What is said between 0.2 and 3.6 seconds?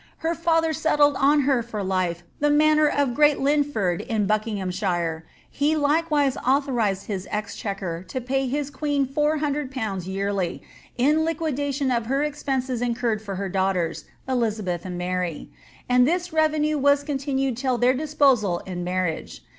Her father settled on her for life the manor of Great